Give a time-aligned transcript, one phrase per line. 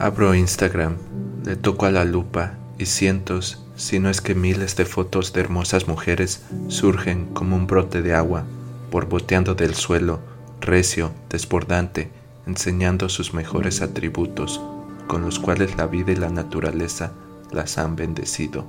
[0.00, 0.96] Abro Instagram,
[1.44, 5.42] le toco a la lupa y cientos, si no es que miles de fotos de
[5.42, 8.44] hermosas mujeres surgen como un brote de agua,
[8.90, 10.20] borboteando del suelo,
[10.58, 12.10] recio, desbordante,
[12.46, 14.62] enseñando sus mejores atributos,
[15.06, 17.12] con los cuales la vida y la naturaleza
[17.52, 18.64] las han bendecido.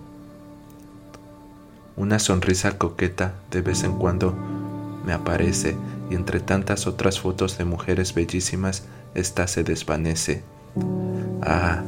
[1.96, 4.36] Una sonrisa coqueta de vez en cuando
[5.06, 5.78] me aparece
[6.10, 8.84] y entre tantas otras fotos de mujeres bellísimas,
[9.16, 10.44] ésta se desvanece.
[11.42, 11.84] Ah,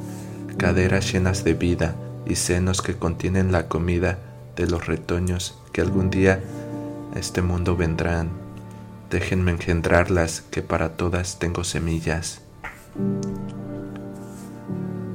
[0.58, 4.18] caderas llenas de vida y senos que contienen la comida
[4.56, 6.42] de los retoños que algún día
[7.16, 8.30] a este mundo vendrán.
[9.10, 12.42] Déjenme engendrarlas, que para todas tengo semillas.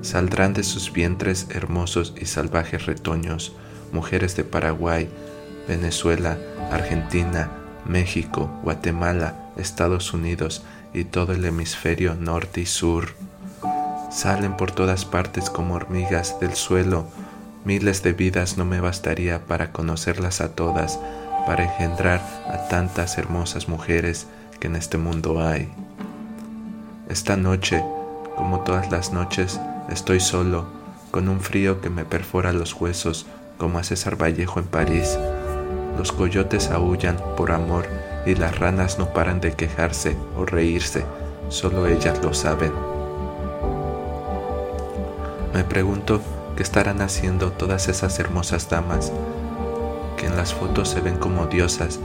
[0.02, 3.56] Saldrán de sus vientres hermosos y salvajes retoños,
[3.92, 5.08] mujeres de Paraguay,
[5.66, 6.38] Venezuela,
[6.70, 7.50] Argentina,
[7.84, 10.62] México, Guatemala, Estados Unidos
[10.94, 13.08] y todo el hemisferio norte y sur.
[14.10, 17.06] Salen por todas partes como hormigas del suelo.
[17.64, 20.98] Miles de vidas no me bastaría para conocerlas a todas,
[21.46, 24.26] para engendrar a tantas hermosas mujeres
[24.60, 25.68] que en este mundo hay.
[27.08, 27.84] Esta noche,
[28.34, 30.66] como todas las noches, estoy solo,
[31.10, 33.26] con un frío que me perfora los huesos,
[33.58, 35.18] como a César Vallejo en París.
[35.98, 37.86] Los coyotes aullan por amor
[38.24, 41.04] y las ranas no paran de quejarse o reírse,
[41.50, 42.97] solo ellas lo saben.
[45.58, 46.20] Me pregunto
[46.56, 49.10] qué estarán haciendo todas esas hermosas damas
[50.16, 51.98] que en las fotos se ven como diosas,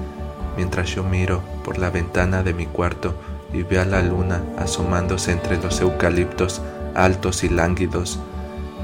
[0.57, 3.13] mientras yo miro por la ventana de mi cuarto
[3.53, 6.63] y veo a la luna asomándose entre los eucaliptos
[6.95, 8.19] altos y lánguidos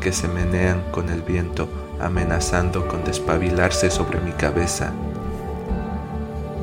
[0.01, 1.67] que se menean con el viento,
[1.99, 4.91] amenazando con despabilarse sobre mi cabeza.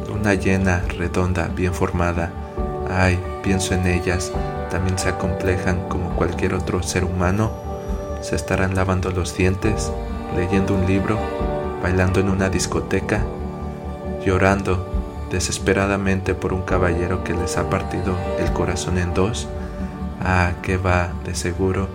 [0.06, 2.30] Luna llena, redonda, bien formada.
[2.88, 4.30] Ay, pienso en ellas,
[4.70, 7.66] también se acomplejan como cualquier otro ser humano.
[8.26, 9.92] Se estarán lavando los dientes,
[10.34, 11.16] leyendo un libro,
[11.80, 13.24] bailando en una discoteca,
[14.24, 14.84] llorando
[15.30, 19.46] desesperadamente por un caballero que les ha partido el corazón en dos
[20.20, 21.86] Ah, que va, de seguro,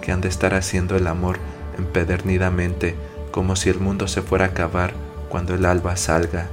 [0.00, 1.38] que han de estar haciendo el amor
[1.76, 2.94] empedernidamente,
[3.32, 4.92] como si el mundo se fuera a acabar
[5.28, 6.46] cuando el alba salga.